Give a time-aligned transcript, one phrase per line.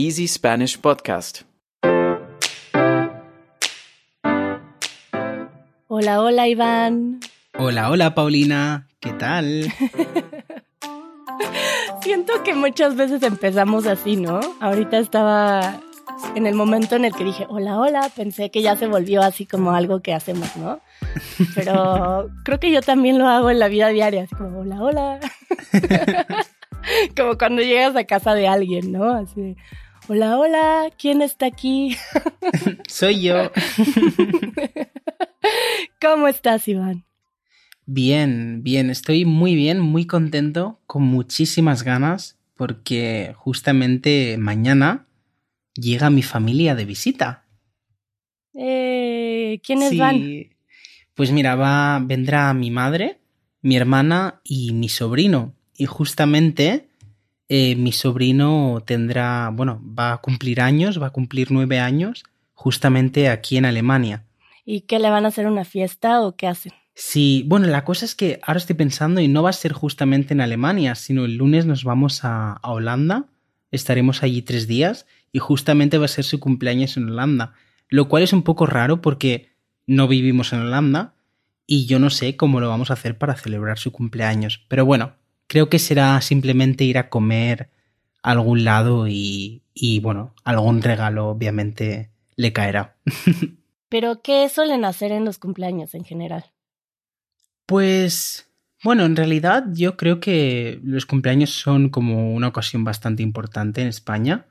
[0.00, 1.42] Easy Spanish Podcast.
[5.88, 7.18] Hola, hola Iván.
[7.58, 9.64] Hola, hola Paulina, ¿qué tal?
[12.00, 14.38] Siento que muchas veces empezamos así, ¿no?
[14.60, 15.80] Ahorita estaba
[16.36, 19.46] en el momento en el que dije, hola, hola, pensé que ya se volvió así
[19.46, 20.80] como algo que hacemos, ¿no?
[21.56, 25.18] Pero creo que yo también lo hago en la vida diaria, así como, hola, hola.
[27.16, 29.10] como cuando llegas a casa de alguien, ¿no?
[29.10, 29.56] Así,
[30.08, 31.94] hola, hola, ¿quién está aquí?
[32.88, 33.52] Soy yo.
[36.00, 37.04] ¿Cómo estás, Iván?
[37.84, 45.06] Bien, bien, estoy muy bien, muy contento, con muchísimas ganas, porque justamente mañana
[45.74, 47.46] llega mi familia de visita.
[48.54, 50.48] Eh, ¿Quiénes van?
[51.14, 53.18] Pues mira, va, vendrá mi madre,
[53.60, 55.54] mi hermana y mi sobrino.
[55.76, 56.87] Y justamente
[57.48, 62.24] eh, mi sobrino tendrá, bueno, va a cumplir años, va a cumplir nueve años,
[62.54, 64.24] justamente aquí en Alemania.
[64.64, 66.72] ¿Y qué le van a hacer una fiesta o qué hacen?
[66.94, 70.34] Sí, bueno, la cosa es que ahora estoy pensando y no va a ser justamente
[70.34, 73.26] en Alemania, sino el lunes nos vamos a, a Holanda,
[73.70, 77.54] estaremos allí tres días y justamente va a ser su cumpleaños en Holanda,
[77.88, 79.52] lo cual es un poco raro porque
[79.86, 81.14] no vivimos en Holanda
[81.66, 85.14] y yo no sé cómo lo vamos a hacer para celebrar su cumpleaños, pero bueno,
[85.48, 87.70] creo que será simplemente ir a comer
[88.22, 92.96] a algún lado y, y bueno, algún regalo obviamente le caerá.
[93.88, 96.44] ¿Pero qué suelen hacer en los cumpleaños en general?
[97.66, 98.48] Pues
[98.84, 103.88] bueno, en realidad yo creo que los cumpleaños son como una ocasión bastante importante en
[103.88, 104.46] España,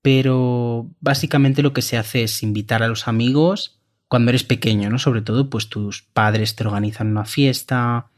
[0.00, 4.98] pero básicamente lo que se hace es invitar a los amigos cuando eres pequeño, ¿no?
[4.98, 8.10] Sobre todo, pues tus padres te organizan una fiesta,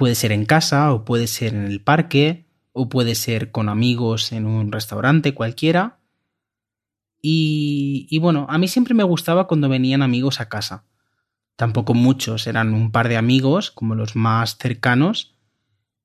[0.00, 4.32] puede ser en casa o puede ser en el parque o puede ser con amigos
[4.32, 5.98] en un restaurante cualquiera.
[7.20, 10.86] Y, y bueno, a mí siempre me gustaba cuando venían amigos a casa
[11.60, 15.34] tampoco muchos, eran un par de amigos, como los más cercanos,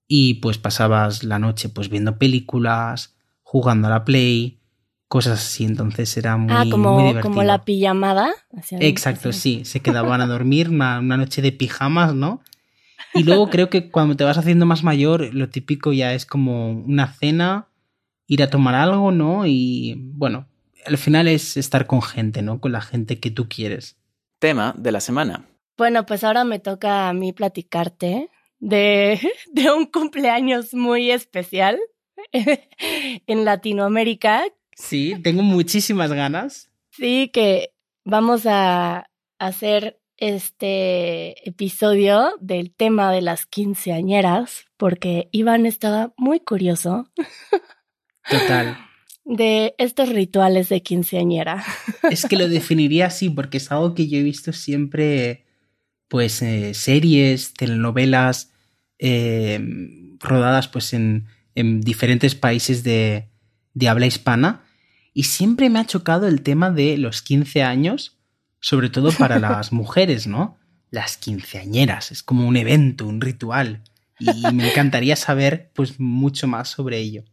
[0.06, 4.60] y pues pasabas la noche pues viendo películas, jugando a la play,
[5.08, 7.32] cosas así, entonces era muy, ah, como, muy divertido.
[7.32, 8.34] como la pijamada.
[8.82, 12.42] Exacto, sí, se quedaban a dormir, una, una noche de pijamas, ¿no?
[13.16, 16.72] Y luego creo que cuando te vas haciendo más mayor, lo típico ya es como
[16.72, 17.70] una cena,
[18.28, 19.46] ir a tomar algo, ¿no?
[19.46, 20.48] Y bueno,
[20.86, 22.60] al final es estar con gente, ¿no?
[22.60, 23.98] Con la gente que tú quieres.
[24.40, 25.46] Tema de la semana.
[25.78, 29.20] Bueno, pues ahora me toca a mí platicarte de,
[29.52, 31.80] de un cumpleaños muy especial
[32.32, 34.44] en Latinoamérica.
[34.76, 36.70] Sí, tengo muchísimas ganas.
[36.92, 37.74] Sí, que
[38.04, 39.10] vamos a
[39.40, 47.10] hacer este episodio del tema de las quinceañeras, porque Iván estaba muy curioso.
[48.30, 48.78] Total
[49.26, 51.66] de estos rituales de quinceañera.
[52.10, 55.46] Es que lo definiría así porque es algo que yo he visto siempre,
[56.08, 58.52] pues, eh, series, telenovelas
[59.00, 59.60] eh,
[60.20, 61.26] rodadas pues en,
[61.56, 63.30] en diferentes países de,
[63.74, 64.64] de, habla hispana
[65.14, 68.15] y siempre me ha chocado el tema de los 15 años,
[68.66, 70.58] sobre todo para las mujeres, ¿no?
[70.90, 73.84] Las quinceañeras, es como un evento, un ritual
[74.20, 77.26] y me encantaría saber pues mucho más sobre ello.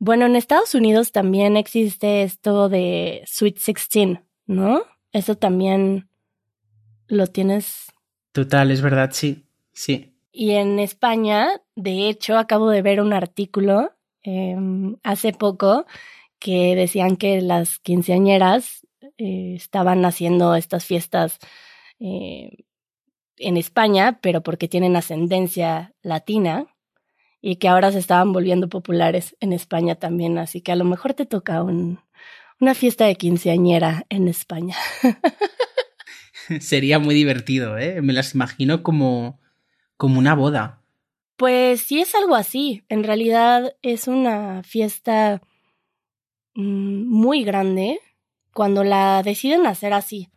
[0.00, 4.18] Bueno, en Estados Unidos también existe esto de Sweet 16,
[4.48, 4.82] ¿no?
[5.12, 6.08] Eso también
[7.06, 7.92] lo tienes.
[8.32, 10.12] Total, es verdad, sí, sí.
[10.32, 13.92] Y en España, de hecho, acabo de ver un artículo
[14.24, 14.56] eh,
[15.04, 15.86] hace poco
[16.40, 18.87] que decían que las quinceañeras
[19.18, 21.38] eh, estaban haciendo estas fiestas
[21.98, 22.64] eh,
[23.36, 26.66] en España, pero porque tienen ascendencia latina
[27.40, 31.14] y que ahora se estaban volviendo populares en España también, así que a lo mejor
[31.14, 32.00] te toca un,
[32.60, 34.76] una fiesta de quinceañera en España.
[36.60, 38.00] Sería muy divertido, ¿eh?
[38.02, 39.40] Me las imagino como,
[39.96, 40.82] como una boda.
[41.36, 42.84] Pues sí es algo así.
[42.88, 45.42] En realidad es una fiesta
[46.54, 48.00] mmm, muy grande
[48.54, 50.30] cuando la deciden hacer así.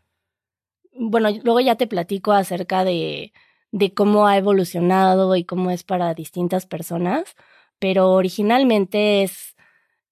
[0.94, 3.34] Bueno, luego ya te platico acerca de,
[3.72, 7.36] de cómo ha evolucionado y cómo es para distintas personas,
[7.80, 9.56] pero originalmente es,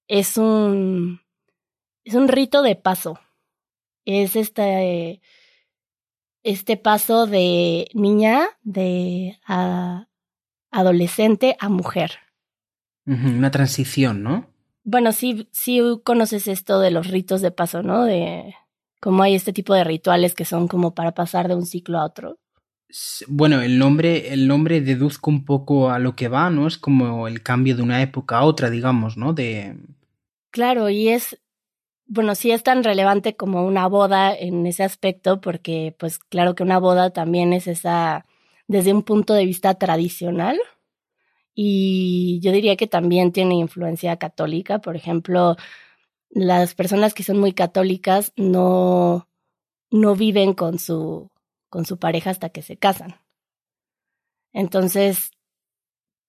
[0.07, 1.21] es un,
[2.03, 3.19] es un rito de paso.
[4.05, 5.21] Es este,
[6.43, 10.07] este paso de niña, de a,
[10.71, 12.11] adolescente a mujer.
[13.05, 14.48] Una transición, ¿no?
[14.91, 18.05] Bueno, sí, sí conoces esto de los ritos de paso, ¿no?
[18.05, 18.55] De
[18.99, 22.05] cómo hay este tipo de rituales que son como para pasar de un ciclo a
[22.05, 22.39] otro.
[23.27, 26.65] Bueno, el nombre, el nombre deduzco un poco a lo que va, ¿no?
[26.65, 29.33] Es como el cambio de una época a otra, digamos, ¿no?
[29.33, 29.75] De,
[30.49, 31.39] Claro, y es,
[32.07, 36.63] bueno, sí es tan relevante como una boda en ese aspecto, porque pues claro que
[36.63, 38.25] una boda también es esa,
[38.67, 40.59] desde un punto de vista tradicional,
[41.61, 45.57] y yo diría que también tiene influencia católica, por ejemplo,
[46.29, 49.27] las personas que son muy católicas no,
[49.91, 51.29] no viven con su,
[51.67, 53.15] con su pareja hasta que se casan.
[54.53, 55.31] Entonces,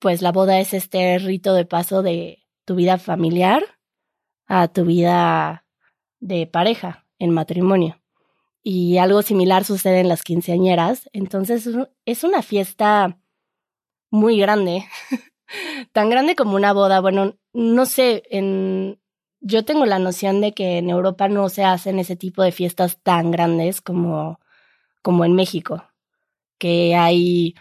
[0.01, 3.63] pues la boda es este rito de paso de tu vida familiar
[4.47, 5.65] a tu vida
[6.19, 8.03] de pareja en matrimonio.
[8.65, 11.09] Y algo similar sucede en las quinceañeras.
[11.13, 11.69] Entonces
[12.05, 13.20] es una fiesta
[14.11, 14.87] muy grande,
[15.93, 17.01] tan grande como una boda.
[17.01, 19.01] Bueno, no sé, en...
[19.41, 22.99] yo tengo la noción de que en Europa no se hacen ese tipo de fiestas
[23.03, 24.41] tan grandes como,
[25.03, 25.85] como en México,
[26.59, 27.55] que hay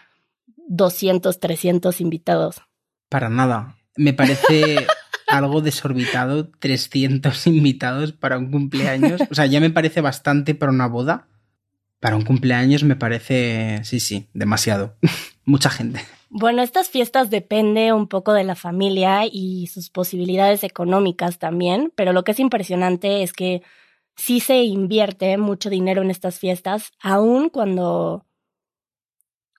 [0.70, 2.62] 200, 300 invitados.
[3.10, 3.76] Para nada.
[3.96, 4.88] Me parece
[5.28, 9.22] algo desorbitado, 300 invitados para un cumpleaños.
[9.30, 11.28] O sea, ya me parece bastante para una boda.
[12.00, 14.96] Para un cumpleaños me parece, sí, sí, demasiado.
[15.44, 16.02] Mucha gente.
[16.32, 22.14] Bueno, estas fiestas depende un poco de la familia y sus posibilidades económicas también, pero
[22.14, 23.64] lo que es impresionante es que
[24.16, 28.28] sí se invierte mucho dinero en estas fiestas, aun cuando,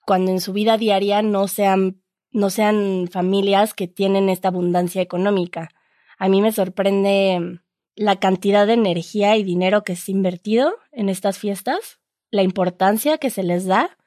[0.05, 2.01] cuando en su vida diaria no sean,
[2.31, 5.69] no sean familias que tienen esta abundancia económica.
[6.17, 7.59] A mí me sorprende
[7.95, 13.29] la cantidad de energía y dinero que es invertido en estas fiestas, la importancia que
[13.29, 13.97] se les da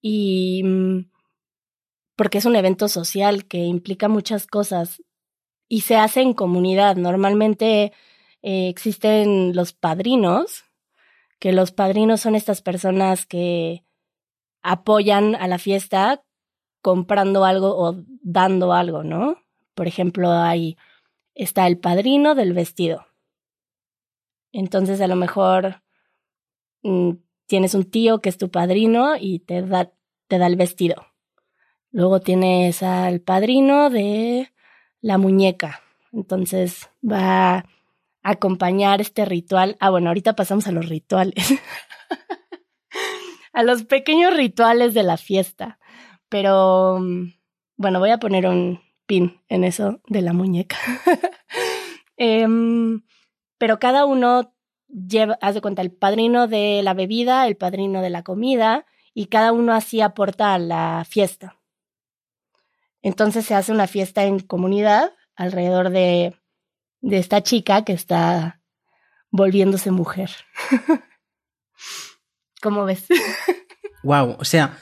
[0.00, 1.10] y mm,
[2.18, 5.04] porque es un evento social que implica muchas cosas
[5.68, 6.96] y se hace en comunidad.
[6.96, 7.92] Normalmente
[8.42, 10.64] eh, existen los padrinos,
[11.38, 13.84] que los padrinos son estas personas que
[14.62, 16.24] apoyan a la fiesta
[16.82, 19.36] comprando algo o dando algo, ¿no?
[19.74, 20.76] Por ejemplo, ahí
[21.36, 23.06] está el padrino del vestido.
[24.50, 25.84] Entonces a lo mejor
[26.82, 27.12] mm,
[27.46, 29.92] tienes un tío que es tu padrino y te da,
[30.26, 31.06] te da el vestido.
[31.90, 34.52] Luego tienes al padrino de
[35.00, 35.82] la muñeca.
[36.12, 37.64] Entonces va a
[38.22, 39.76] acompañar este ritual.
[39.80, 41.34] Ah, bueno, ahorita pasamos a los rituales.
[43.52, 45.78] a los pequeños rituales de la fiesta.
[46.28, 47.00] Pero
[47.76, 50.76] bueno, voy a poner un pin en eso de la muñeca.
[52.20, 53.02] Em,
[53.58, 54.52] pero cada uno
[54.88, 59.26] lleva, haz de cuenta, el padrino de la bebida, el padrino de la comida, y
[59.26, 61.57] cada uno así aporta a la fiesta.
[63.02, 66.34] Entonces se hace una fiesta en comunidad alrededor de,
[67.00, 68.60] de esta chica que está
[69.30, 70.30] volviéndose mujer.
[72.62, 73.06] ¿Cómo ves?
[74.02, 74.78] wow, o sea,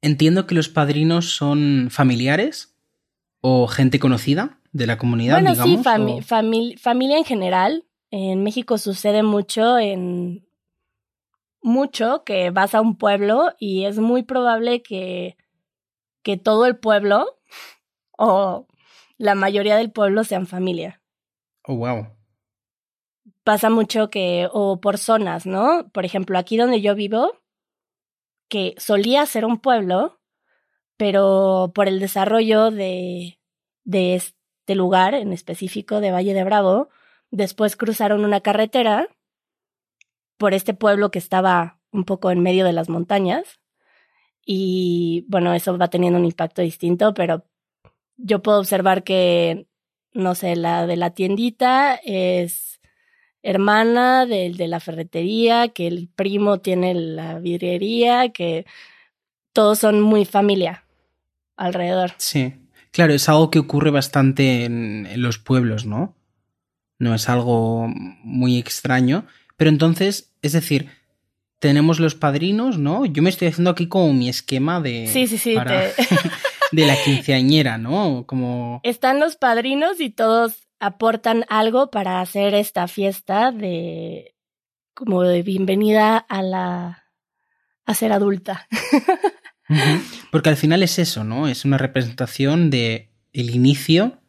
[0.00, 2.74] entiendo que los padrinos son familiares
[3.40, 6.24] o gente conocida de la comunidad, bueno, digamos.
[6.24, 7.84] Sí, familia en general.
[8.10, 10.46] En México sucede mucho en
[11.60, 15.36] mucho que vas a un pueblo y es muy probable que
[16.26, 17.38] que todo el pueblo
[18.18, 18.66] o
[19.16, 21.00] la mayoría del pueblo sean familia.
[21.62, 22.08] Oh, wow.
[23.44, 25.88] Pasa mucho que, o por zonas, ¿no?
[25.90, 27.38] Por ejemplo, aquí donde yo vivo,
[28.48, 30.18] que solía ser un pueblo,
[30.96, 33.38] pero por el desarrollo de,
[33.84, 36.88] de este lugar en específico, de Valle de Bravo,
[37.30, 39.06] después cruzaron una carretera
[40.38, 43.60] por este pueblo que estaba un poco en medio de las montañas
[44.48, 47.44] y bueno, eso va teniendo un impacto distinto, pero
[48.16, 49.66] yo puedo observar que,
[50.12, 52.80] no sé, la de la tiendita es
[53.42, 58.66] hermana del de la ferretería, que el primo tiene la vidriería, que
[59.52, 60.84] todos son muy familia
[61.56, 62.12] alrededor.
[62.18, 62.54] Sí,
[62.92, 66.14] claro, es algo que ocurre bastante en, en los pueblos, ¿no?
[66.98, 69.26] No es algo muy extraño,
[69.56, 70.88] pero entonces, es decir,
[71.58, 73.06] tenemos los padrinos, ¿no?
[73.06, 75.06] Yo me estoy haciendo aquí como mi esquema de.
[75.06, 75.54] Sí, sí, sí.
[76.72, 78.24] de la quinceañera, ¿no?
[78.26, 78.80] Como.
[78.82, 84.34] Están los padrinos y todos aportan algo para hacer esta fiesta de.
[84.94, 87.04] como de bienvenida a la.
[87.84, 88.66] a ser adulta.
[90.30, 91.48] Porque al final es eso, ¿no?
[91.48, 94.20] Es una representación de el inicio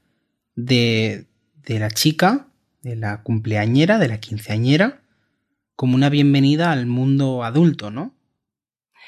[0.55, 2.47] de, de la chica,
[2.81, 5.01] de la cumpleañera, de la quinceañera
[5.77, 8.13] como una bienvenida al mundo adulto, ¿no?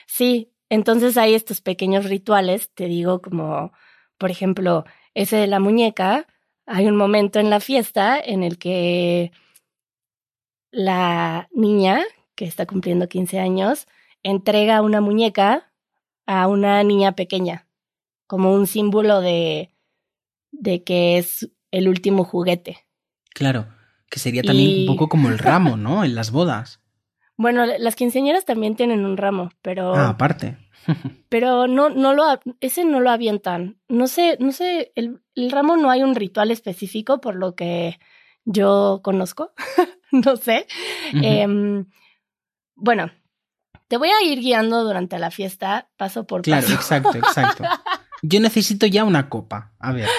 [0.08, 3.74] Sí, entonces hay estos pequeños rituales, te digo, como,
[4.18, 6.28] por ejemplo, ese de la muñeca,
[6.66, 9.32] hay un momento en la fiesta en el que
[10.72, 12.04] la niña,
[12.36, 13.88] que está cumpliendo 15 años,
[14.24, 15.74] entrega una muñeca
[16.26, 17.68] a una niña pequeña,
[18.28, 19.74] como un símbolo de,
[20.52, 22.86] de que es el último juguete
[23.34, 23.68] Claro,
[24.10, 26.04] que sería también Y- un poco como el ramo, ¿no?
[26.04, 26.82] En las bodas.
[27.38, 30.58] Bueno, las quinceañeras también tienen un ramo, pero, Ah, aparte.
[31.30, 32.24] pero no, no lo,
[32.60, 33.80] ese no lo avientan.
[33.88, 37.98] No sé, no sé, el, el ramo no hay un ritual específico por lo que
[38.46, 39.54] yo conozco.
[40.12, 40.68] no sé.
[41.14, 41.86] Em,
[42.76, 43.12] bueno,
[43.88, 46.76] te voy a ir guiando durante la fiesta, paso por Claro, paso.
[46.76, 47.64] exacto, exacto.
[48.22, 49.72] Yo necesito ya una copa.
[49.80, 50.10] A ver.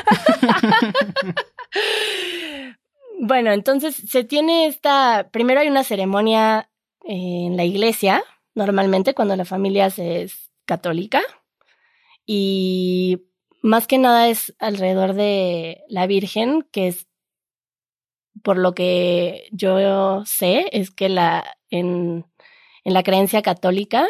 [3.23, 6.71] Bueno, entonces se tiene esta, primero hay una ceremonia
[7.03, 8.25] en la iglesia,
[8.55, 11.21] normalmente cuando la familia es católica,
[12.25, 13.27] y
[13.61, 17.09] más que nada es alrededor de la Virgen, que es,
[18.43, 22.25] por lo que yo sé, es que la, en,
[22.85, 24.07] en la creencia católica,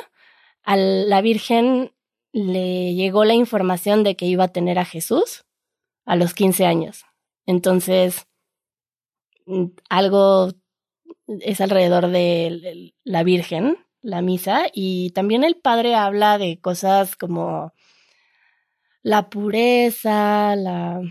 [0.63, 1.93] a la Virgen
[2.31, 5.47] le llegó la información de que iba a tener a Jesús
[6.05, 7.07] a los 15 años.
[7.45, 8.29] Entonces,
[9.89, 10.53] algo
[11.27, 17.73] es alrededor de la Virgen, la misa, y también el padre habla de cosas como
[19.03, 21.03] la pureza, la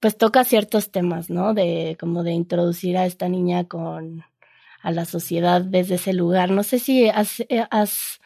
[0.00, 1.54] pues toca ciertos temas, ¿no?
[1.54, 4.24] De como de introducir a esta niña con
[4.82, 6.50] a la sociedad desde ese lugar.
[6.50, 8.20] No sé si has, eh, has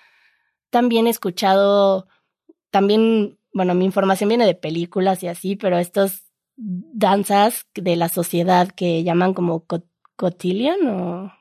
[0.71, 2.07] también escuchado,
[2.71, 6.25] también, bueno, mi información viene de películas y así, pero estos
[6.63, 9.87] danzas de la sociedad que llaman como cot
[10.17, 11.33] cotillion o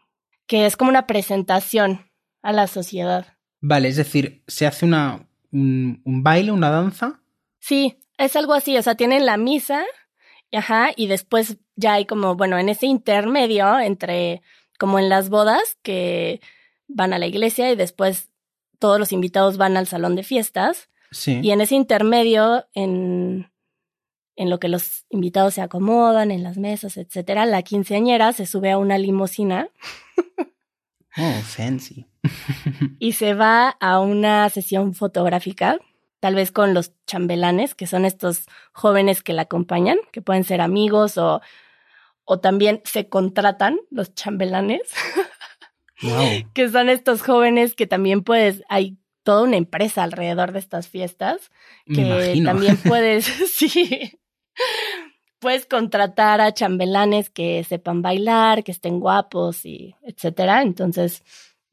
[0.47, 2.09] que es como una presentación
[2.41, 3.27] a la sociedad.
[3.59, 7.21] Vale, es decir, se hace una, un, un baile, una danza.
[7.59, 9.83] Sí, es algo así, o sea, tienen la misa,
[10.53, 14.41] ajá, y después ya hay como, bueno, en ese intermedio entre,
[14.79, 16.39] como en las bodas, que
[16.87, 18.29] van a la iglesia y después
[18.79, 21.39] todos los invitados van al salón de fiestas, Sí.
[21.43, 23.51] y en ese intermedio, en,
[24.39, 28.71] en lo que los invitados se acomodan, en las mesas, etcétera, la quinceañera se sube
[28.71, 29.67] a una limusina
[31.17, 32.05] Oh, fancy.
[32.99, 35.77] y se va a una sesión fotográfica,
[36.21, 40.61] tal vez con los chambelanes, que son estos jóvenes que la acompañan, que pueden ser
[40.61, 41.41] amigos o,
[42.23, 44.81] o también se contratan los chambelanes,
[46.01, 46.49] Wow.
[46.53, 51.51] que son estos jóvenes que también puedes, hay toda una empresa alrededor de estas fiestas,
[51.85, 54.17] que también puedes, sí,
[55.39, 60.61] puedes contratar a chambelanes que sepan bailar, que estén guapos y etcétera.
[60.61, 61.23] Entonces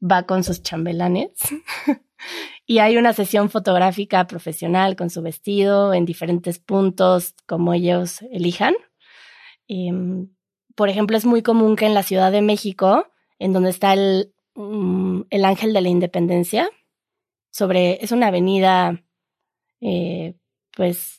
[0.01, 1.31] va con sus chambelanes
[2.65, 8.75] y hay una sesión fotográfica profesional con su vestido en diferentes puntos como ellos elijan.
[9.67, 10.29] Em,
[10.75, 13.07] por ejemplo, es muy común que en la Ciudad de México,
[13.39, 16.69] en donde está el, mm, el Ángel de la Independencia,
[17.51, 19.03] sobre, es una avenida,
[19.81, 20.35] eh,
[20.75, 21.16] pues,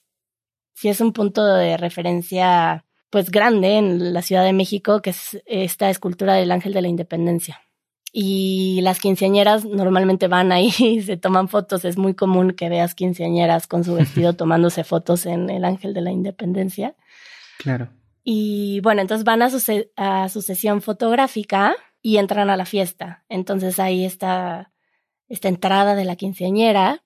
[0.79, 5.43] sí es un punto de referencia, pues, grande en la Ciudad de México, que es
[5.45, 7.61] esta escultura del Ángel de la Independencia.
[8.13, 11.85] Y las quinceañeras normalmente van ahí y se toman fotos.
[11.85, 16.01] Es muy común que veas quinceañeras con su vestido tomándose fotos en el Ángel de
[16.01, 16.95] la Independencia.
[17.59, 17.91] Claro.
[18.23, 19.61] Y bueno, entonces van a su,
[19.97, 23.25] a su sesión fotográfica y entran a la fiesta.
[23.29, 24.73] Entonces ahí está
[25.27, 27.03] esta entrada de la quinceañera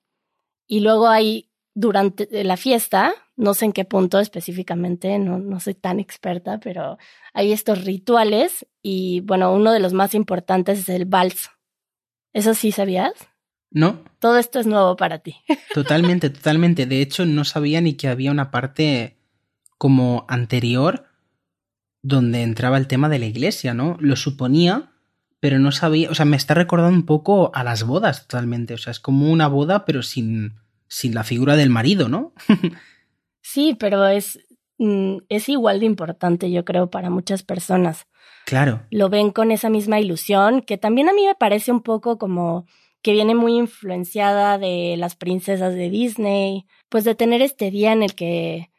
[0.66, 5.74] y luego hay durante la fiesta, no sé en qué punto específicamente, no, no soy
[5.74, 6.96] tan experta, pero
[7.34, 11.50] hay estos rituales y bueno, uno de los más importantes es el vals.
[12.32, 13.12] ¿Eso sí sabías?
[13.70, 15.36] No, Todo esto es nuevo para ti.
[15.74, 16.86] totalmente, totalmente.
[16.86, 19.18] De hecho, no sabía ni que había una parte
[19.78, 21.06] como anterior
[22.02, 23.96] donde entraba el tema de la iglesia, ¿no?
[24.00, 24.92] Lo suponía,
[25.40, 28.78] pero no sabía, o sea, me está recordando un poco a las bodas totalmente, o
[28.78, 30.54] sea, es como una boda pero sin,
[30.88, 32.34] sin la figura del marido, ¿no?
[33.42, 34.38] Sí, pero es,
[34.78, 38.06] mm, es igual de importante, yo creo, para muchas personas.
[38.46, 42.18] Claro, lo ven con esa misma ilusión, que también a mí me parece un poco
[42.18, 42.66] como
[43.02, 48.02] que viene muy influenciada de las princesas de Disney, pues de tener este día en
[48.02, 48.70] el que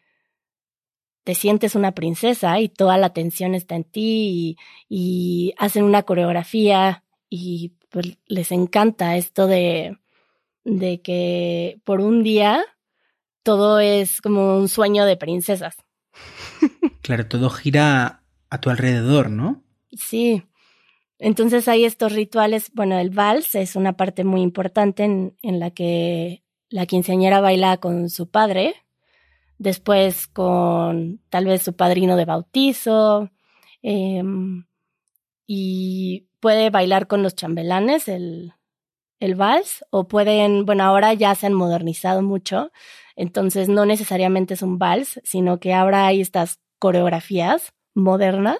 [1.24, 4.58] te sientes una princesa y toda la atención está en ti y,
[4.90, 9.98] y hacen una coreografía y pues les encanta esto de,
[10.64, 12.64] de que por un día
[13.44, 15.76] todo es como un sueño de princesas.
[17.02, 19.64] claro, todo gira a tu alrededor, ¿no?
[19.92, 20.44] Sí.
[21.20, 25.72] Entonces hay estos rituales, bueno, el vals es una parte muy importante en, en la
[25.72, 28.74] que la quinceañera baila con su padre,
[29.60, 33.30] después con tal vez su padrino de bautizo,
[33.82, 34.66] em,
[35.46, 38.54] y puede bailar con los chambelanes el,
[39.20, 42.72] el vals, o pueden, bueno, ahora ya se han modernizado mucho,
[43.16, 48.60] entonces no necesariamente es un vals, sino que ahora hay estas coreografías modernas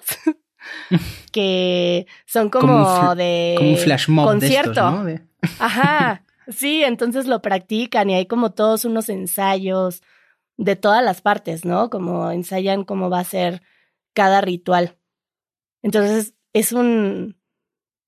[1.32, 5.04] que son como, de como un flash mob concierto.
[5.04, 5.64] De estos, ¿no?
[5.64, 10.02] Ajá, sí, entonces lo practican y hay como todos unos ensayos
[10.56, 11.90] de todas las partes, ¿no?
[11.90, 13.62] Como ensayan cómo va a ser
[14.14, 14.96] cada ritual.
[15.82, 17.36] Entonces es un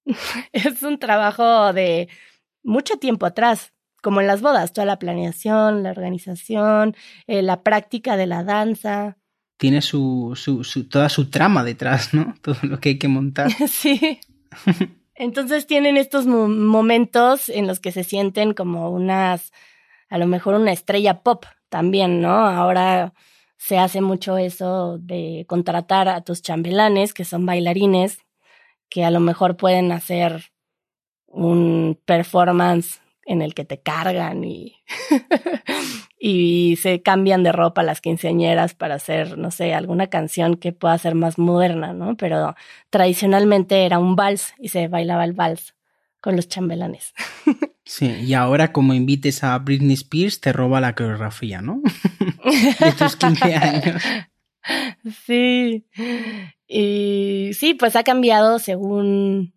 [0.53, 2.09] es un trabajo de
[2.63, 3.73] mucho tiempo atrás,
[4.03, 9.17] como en las bodas, toda la planeación, la organización, eh, la práctica de la danza.
[9.57, 12.35] Tiene su, su, su, toda su trama detrás, ¿no?
[12.43, 13.51] Todo lo que hay que montar.
[13.69, 14.21] sí.
[15.15, 19.53] Entonces tienen estos momentos en los que se sienten como unas,
[20.09, 22.47] a lo mejor una estrella pop también, ¿no?
[22.47, 23.15] Ahora
[23.57, 28.19] se hace mucho eso de contratar a tus chambelanes, que son bailarines,
[28.89, 30.53] que a lo mejor pueden hacer
[31.27, 34.77] un performance en el que te cargan y,
[36.19, 40.97] y se cambian de ropa las quinceañeras para hacer, no sé, alguna canción que pueda
[40.99, 42.17] ser más moderna, ¿no?
[42.17, 42.55] Pero
[42.91, 45.75] tradicionalmente era un vals y se bailaba el vals
[46.21, 47.13] con los chambelanes.
[47.89, 51.81] Sí, y ahora como invites a Britney Spears te roba la coreografía, ¿no?
[52.81, 54.03] de tus 15 años.
[55.25, 55.87] Sí.
[56.67, 59.55] Y sí, pues ha cambiado según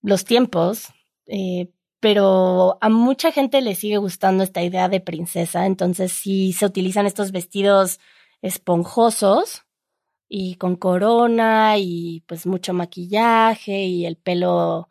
[0.00, 0.92] los tiempos,
[1.26, 1.68] eh,
[2.00, 7.06] pero a mucha gente le sigue gustando esta idea de princesa, entonces sí se utilizan
[7.06, 8.00] estos vestidos
[8.42, 9.64] esponjosos
[10.28, 14.90] y con corona y pues mucho maquillaje y el pelo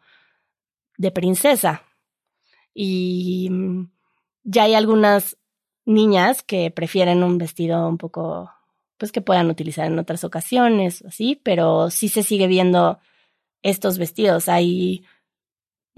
[0.97, 1.83] de princesa.
[2.73, 3.91] Y mm,
[4.43, 5.37] ya hay algunas
[5.85, 8.51] niñas que prefieren un vestido un poco,
[8.97, 12.99] pues que puedan utilizar en otras ocasiones, así, pero sí se sigue viendo
[13.61, 14.49] estos vestidos.
[14.49, 15.05] Hay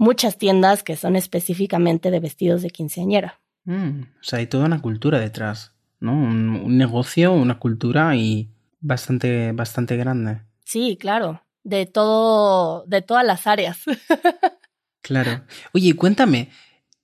[0.00, 3.38] muchas tiendas que son específicamente de vestidos de quinceañera.
[3.64, 6.14] Mm, o sea, hay toda una cultura detrás, ¿no?
[6.14, 8.48] Un, un, negocio, una cultura y
[8.80, 10.40] bastante, bastante grande.
[10.64, 11.42] Sí, claro.
[11.64, 13.82] De todo, de todas las áreas.
[15.02, 15.42] claro.
[15.74, 16.48] Oye, cuéntame,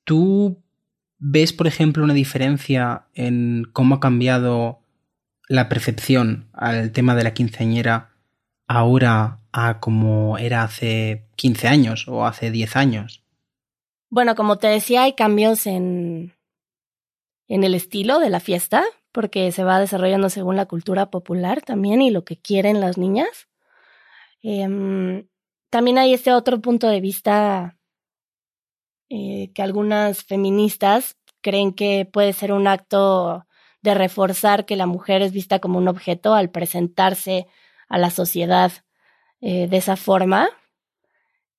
[0.05, 0.63] ¿tú
[1.19, 4.81] ves, por ejemplo, una diferencia en cómo ha cambiado
[5.49, 8.16] la percepción al tema de la quinceañera
[8.67, 13.23] ahora a como era hace 15 años o hace 10 años?
[14.11, 16.35] Bueno, como te decía, hay cambios en,
[17.49, 22.03] en el estilo de la fiesta, porque se va desarrollando según la cultura popular también
[22.03, 23.49] y lo que quieren las niñas.
[24.43, 25.25] Eh,
[25.71, 27.77] también hay este otro punto de vista
[29.09, 33.47] eh, que algunas feministas creen que puede ser un acto
[33.83, 37.47] de reforzar que la mujer es vista como un objeto al presentarse
[37.89, 38.73] a la sociedad
[39.41, 40.49] eh, de esa forma.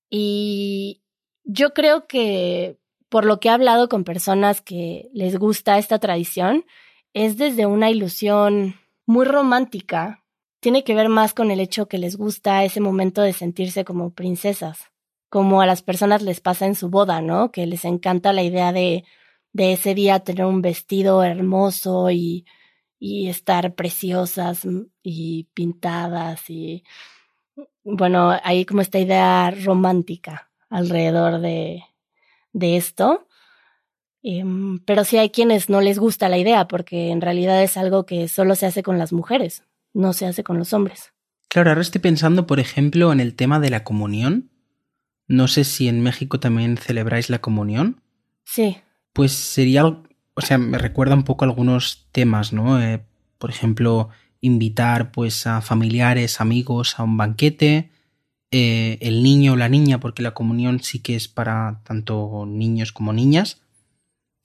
[0.09, 1.03] Y
[1.43, 2.77] yo creo que
[3.09, 6.65] por lo que he hablado con personas que les gusta esta tradición,
[7.13, 10.23] es desde una ilusión muy romántica.
[10.59, 14.13] Tiene que ver más con el hecho que les gusta ese momento de sentirse como
[14.13, 14.87] princesas,
[15.29, 17.51] como a las personas les pasa en su boda, ¿no?
[17.51, 19.05] Que les encanta la idea de,
[19.53, 22.45] de ese día tener un vestido hermoso y,
[22.99, 24.67] y estar preciosas
[25.03, 26.83] y pintadas y
[27.83, 31.83] bueno, hay como esta idea romántica alrededor de,
[32.53, 33.27] de esto.
[34.23, 38.05] Um, pero sí hay quienes no les gusta la idea porque en realidad es algo
[38.05, 41.13] que solo se hace con las mujeres, no se hace con los hombres.
[41.47, 44.51] Claro, ahora estoy pensando, por ejemplo, en el tema de la comunión.
[45.27, 48.01] No sé si en México también celebráis la comunión.
[48.43, 48.77] Sí.
[49.13, 49.83] Pues sería,
[50.37, 52.79] o sea, me recuerda un poco algunos temas, ¿no?
[52.79, 53.03] Eh,
[53.39, 57.89] por ejemplo, invitar pues a familiares, amigos a un banquete,
[58.51, 62.91] eh, el niño o la niña, porque la comunión sí que es para tanto niños
[62.91, 63.63] como niñas,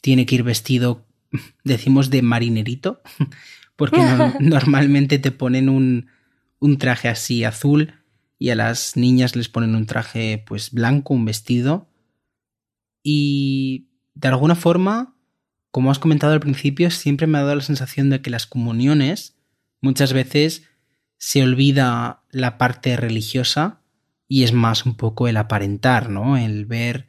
[0.00, 1.04] tiene que ir vestido,
[1.62, 3.02] decimos, de marinerito,
[3.76, 6.06] porque no, normalmente te ponen un,
[6.58, 7.92] un traje así azul
[8.38, 11.86] y a las niñas les ponen un traje pues blanco, un vestido.
[13.02, 15.12] Y de alguna forma,
[15.72, 19.38] como has comentado al principio, siempre me ha dado la sensación de que las comuniones
[19.80, 20.68] muchas veces
[21.16, 23.80] se olvida la parte religiosa
[24.28, 26.36] y es más un poco el aparentar, ¿no?
[26.36, 27.08] El ver,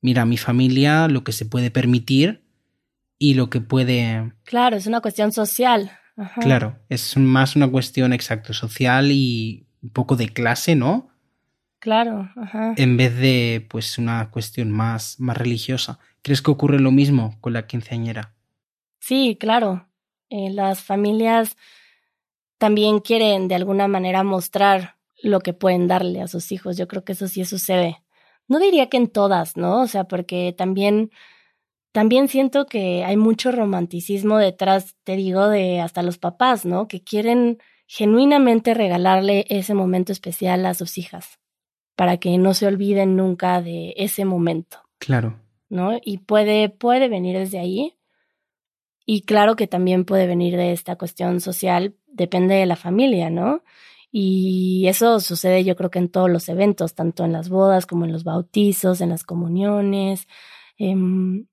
[0.00, 2.44] mira, mi familia, lo que se puede permitir
[3.18, 4.32] y lo que puede...
[4.44, 5.90] Claro, es una cuestión social.
[6.16, 6.40] Ajá.
[6.40, 11.08] Claro, es más una cuestión exacto social y un poco de clase, ¿no?
[11.80, 12.74] Claro, ajá.
[12.76, 15.98] En vez de, pues, una cuestión más, más religiosa.
[16.24, 18.34] ¿Crees que ocurre lo mismo con la quinceañera?
[18.98, 19.86] Sí, claro.
[20.30, 21.58] Eh, las familias
[22.56, 26.78] también quieren de alguna manera mostrar lo que pueden darle a sus hijos.
[26.78, 28.02] Yo creo que eso sí sucede.
[28.48, 29.82] No diría que en todas, ¿no?
[29.82, 31.10] O sea, porque también
[31.92, 36.88] también siento que hay mucho romanticismo detrás, te digo, de hasta los papás, ¿no?
[36.88, 41.38] Que quieren genuinamente regalarle ese momento especial a sus hijas,
[41.96, 44.78] para que no se olviden nunca de ese momento.
[44.98, 45.43] Claro.
[45.74, 45.98] ¿No?
[46.04, 47.96] Y puede, puede venir desde ahí.
[49.06, 53.62] Y claro que también puede venir de esta cuestión social, depende de la familia, ¿no?
[54.12, 58.04] Y eso sucede yo creo que en todos los eventos, tanto en las bodas como
[58.04, 60.28] en los bautizos, en las comuniones.
[60.78, 61.48] Em,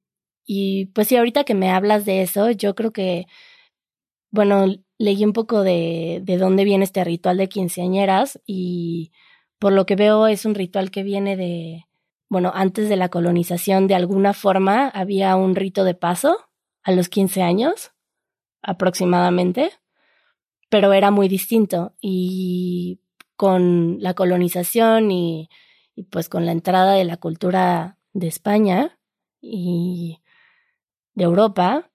[0.45, 3.27] y pues sí, ahorita que me hablas de eso, yo creo que,
[4.31, 9.11] bueno, leí un poco de, de dónde viene este ritual de quinceañeras y
[9.59, 11.85] por lo que veo es un ritual que viene de,
[12.31, 16.37] bueno, antes de la colonización, de alguna forma había un rito de paso
[16.81, 17.91] a los 15 años,
[18.63, 19.71] aproximadamente
[20.71, 21.93] pero era muy distinto.
[21.99, 23.01] Y
[23.35, 25.49] con la colonización y,
[26.09, 28.97] pues con la entrada de la cultura de España
[29.41, 30.19] y
[31.13, 31.91] de Europa,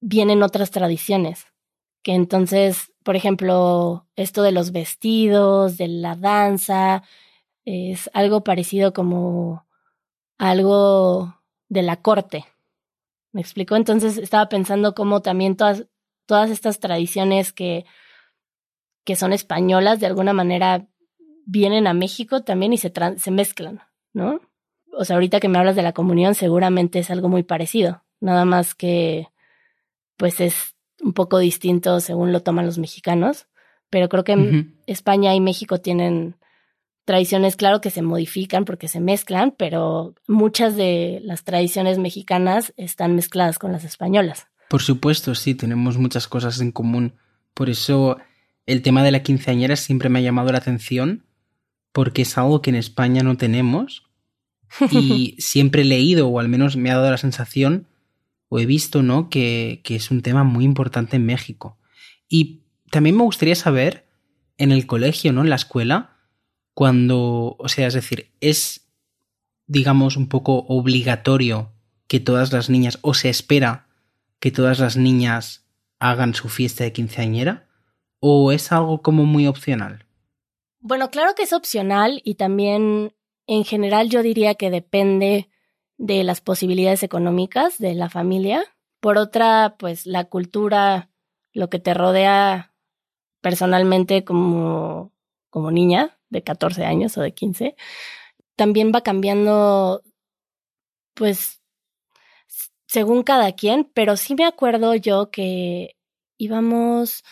[0.00, 1.44] vienen otras tradiciones,
[2.02, 7.02] que entonces, por ejemplo, esto de los vestidos, de la danza,
[7.68, 9.66] es algo parecido como
[10.38, 11.34] algo
[11.68, 12.44] de la corte.
[13.32, 13.76] ¿Me explico?
[13.76, 15.86] Entonces estaba pensando cómo también todas
[16.28, 17.86] todas estas tradiciones que,
[19.04, 20.86] que son españolas de alguna manera
[21.46, 23.80] vienen a México también y se, se mezclan,
[24.12, 24.42] ¿no?
[24.92, 28.44] O sea, ahorita que me hablas de la comunión, seguramente es algo muy parecido, nada
[28.44, 29.28] más que
[30.18, 33.46] pues es un poco distinto según lo toman los mexicanos,
[33.88, 36.36] pero creo que España y México tienen
[37.08, 43.14] tradiciones, claro que se modifican porque se mezclan, pero muchas de las tradiciones mexicanas están
[43.14, 44.46] mezcladas con las españolas.
[44.68, 47.14] Por supuesto, sí, tenemos muchas cosas en común.
[47.54, 48.18] Por eso
[48.66, 51.24] el tema de la quinceañera siempre me ha llamado la atención,
[51.92, 54.04] porque es algo que en España no tenemos.
[54.90, 57.86] Y siempre he leído, o al menos me ha dado la sensación,
[58.50, 61.78] o he visto, ¿no?, que, que es un tema muy importante en México.
[62.28, 64.04] Y también me gustaría saber,
[64.58, 66.17] en el colegio, ¿no?, en la escuela,
[66.78, 68.88] cuando, o sea, es decir, es,
[69.66, 71.72] digamos, un poco obligatorio
[72.06, 73.88] que todas las niñas, o se espera
[74.38, 75.66] que todas las niñas
[75.98, 77.66] hagan su fiesta de quinceañera?
[78.20, 80.06] ¿O es algo como muy opcional?
[80.78, 83.12] Bueno, claro que es opcional y también
[83.48, 85.48] en general yo diría que depende
[85.96, 88.62] de las posibilidades económicas de la familia.
[89.00, 91.10] Por otra, pues la cultura,
[91.52, 92.72] lo que te rodea
[93.40, 95.10] personalmente como,
[95.50, 97.76] como niña de 14 años o de 15,
[98.56, 100.02] también va cambiando
[101.14, 101.60] pues
[102.86, 105.96] según cada quien, pero sí me acuerdo yo que
[106.38, 107.22] íbamos,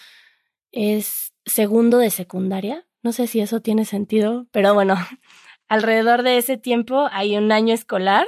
[0.70, 4.96] es segundo de secundaria, no sé si eso tiene sentido, pero bueno,
[5.68, 8.26] alrededor de ese tiempo hay un año escolar.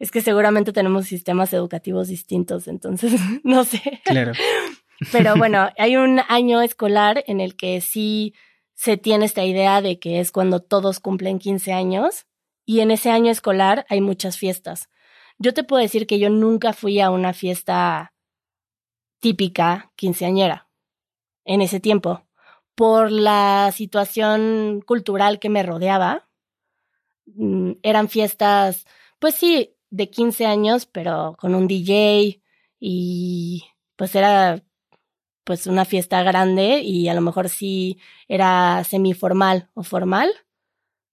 [0.00, 3.12] Es que seguramente tenemos sistemas educativos distintos, entonces
[3.44, 4.00] no sé.
[4.04, 4.32] Claro.
[5.12, 8.34] Pero bueno, hay un año escolar en el que sí
[8.74, 12.26] se tiene esta idea de que es cuando todos cumplen 15 años
[12.66, 14.88] y en ese año escolar hay muchas fiestas.
[15.38, 18.12] Yo te puedo decir que yo nunca fui a una fiesta
[19.20, 20.68] típica quinceañera
[21.44, 22.26] en ese tiempo
[22.74, 26.28] por la situación cultural que me rodeaba.
[27.26, 28.86] Mm, eran fiestas,
[29.18, 32.42] pues sí, de 15 años, pero con un DJ
[32.80, 33.64] y
[33.96, 34.63] pues era
[35.44, 40.30] pues una fiesta grande y a lo mejor sí era semiformal o formal,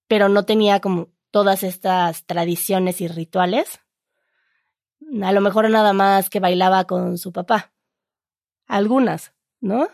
[0.07, 3.81] pero no tenía como todas estas tradiciones y rituales
[5.23, 7.71] a lo mejor nada más que bailaba con su papá.
[8.67, 9.87] Algunas, ¿no?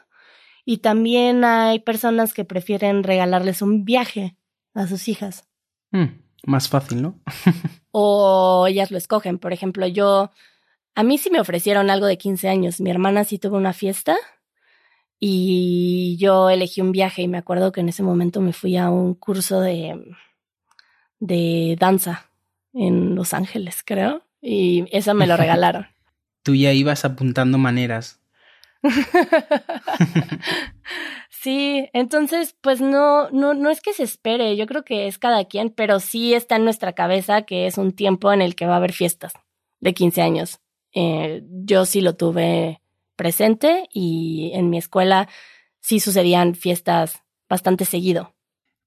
[0.66, 4.38] Y también hay personas que prefieren regalarles un viaje
[4.74, 5.48] a sus hijas.
[5.92, 7.20] Hmm, más fácil, ¿no?
[7.92, 9.40] o ellas lo escogen.
[9.40, 10.32] Por ejemplo, yo,
[10.98, 12.82] a mí sí me ofrecieron algo de 15 años.
[12.82, 14.18] Mi hermana sí tuvo una fiesta
[15.20, 18.90] y yo elegí un viaje y me acuerdo que en ese momento me fui a
[18.90, 19.96] un curso de,
[21.20, 22.32] de danza
[22.74, 25.86] en Los Ángeles, creo y eso me lo regalaron.
[26.42, 28.20] Tú ya ibas apuntando maneras.
[31.30, 35.46] sí, entonces, pues no, no, no es que se espere, yo creo que es cada
[35.46, 38.74] quien, pero sí está en nuestra cabeza que es un tiempo en el que va
[38.74, 39.34] a haber fiestas
[39.80, 40.60] de 15 años.
[41.00, 42.82] Eh, yo sí lo tuve
[43.16, 45.30] presente y en mi escuela
[45.80, 48.34] sí sucedían fiestas bastante seguido.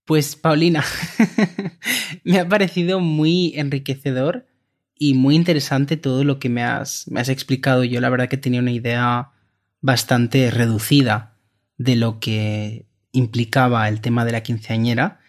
[0.07, 0.85] Pues Paulina,
[2.25, 4.49] me ha parecido muy enriquecedor
[4.99, 7.85] y muy interesante todo lo que me has, me has explicado.
[7.85, 9.31] Yo la verdad que tenía una idea
[9.81, 11.37] bastante reducida
[11.79, 15.21] de lo que implicaba el tema de la quinceañera.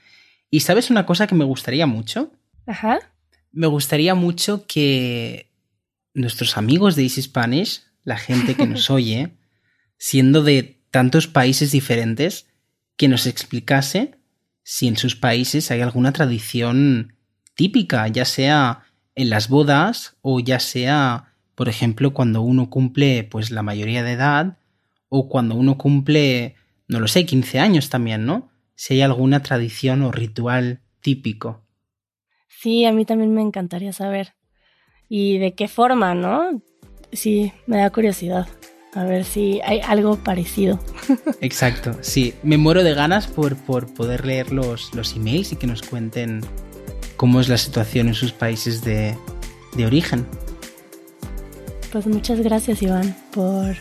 [0.50, 2.32] Y sabes una cosa que me gustaría mucho?
[2.66, 2.98] Ajá.
[3.52, 5.51] Me gustaría mucho que
[6.14, 9.38] nuestros amigos de Easy Spanish, la gente que nos oye,
[9.98, 12.48] siendo de tantos países diferentes
[12.98, 14.16] que nos explicase
[14.64, 17.16] si en sus países hay alguna tradición
[17.56, 18.84] típica, ya sea
[19.16, 24.14] en las bodas o ya sea, por ejemplo, cuando uno cumple pues la mayoría de
[24.14, 24.58] edad
[25.10, 26.56] o cuando uno cumple,
[26.88, 28.50] no lo sé, 15 años también, ¿no?
[28.76, 31.66] Si hay alguna tradición o ritual típico.
[32.48, 34.34] Sí, a mí también me encantaría saber.
[35.14, 36.62] ¿Y de qué forma, no?
[37.12, 38.48] Sí, me da curiosidad.
[38.94, 40.80] A ver si hay algo parecido.
[41.42, 42.34] Exacto, sí.
[42.44, 46.40] Me muero de ganas por, por poder leer los, los emails y que nos cuenten
[47.18, 49.18] cómo es la situación en sus países de,
[49.76, 50.26] de origen.
[51.92, 53.76] Pues muchas gracias, Iván, por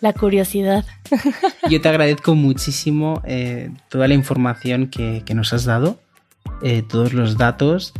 [0.00, 0.84] la curiosidad.
[1.70, 6.00] Yo te agradezco muchísimo eh, toda la información que, que nos has dado,
[6.64, 7.94] eh, todos los datos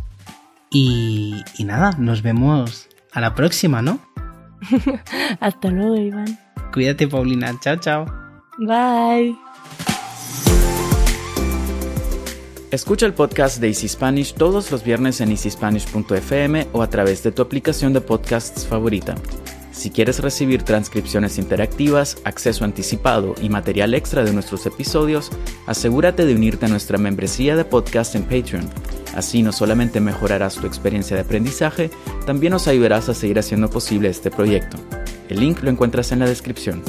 [0.77, 4.01] y, y nada, nos vemos a la próxima, ¿no?
[5.39, 6.37] Hasta luego, Iván.
[6.73, 7.57] Cuídate, Paulina.
[7.61, 8.05] Chao, chao.
[8.57, 9.37] Bye.
[12.71, 17.31] Escucha el podcast de Easy Spanish todos los viernes en easyspanish.fm o a través de
[17.31, 19.15] tu aplicación de podcasts favorita.
[19.75, 25.31] Si quieres recibir transcripciones interactivas, acceso anticipado y material extra de nuestros episodios,
[25.67, 28.69] asegúrate de unirte a nuestra membresía de podcast en Patreon.
[29.15, 31.91] Así no solamente mejorarás tu experiencia de aprendizaje,
[32.25, 34.77] también nos ayudarás a seguir haciendo posible este proyecto.
[35.27, 36.81] El link lo encuentras en la descripción.